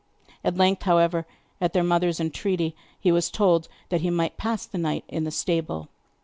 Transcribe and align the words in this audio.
At 0.43 0.57
length, 0.57 0.81
however, 0.81 1.27
at 1.61 1.73
their 1.73 1.83
mother's 1.83 2.19
entreaty, 2.19 2.75
he 2.99 3.11
was 3.11 3.29
told 3.29 3.67
that 3.89 4.01
he 4.01 4.09
might 4.09 4.35
pass 4.35 4.65
the 4.65 4.79
night 4.79 5.03
in 5.07 5.25
the 5.25 5.29
stable. 5.29 5.89